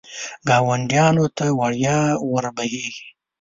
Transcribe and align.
ګاونډیانو 0.47 1.25
ته 1.37 1.45
وړیا 1.59 1.97
ور 2.31 2.45
بهېږي. 2.55 3.07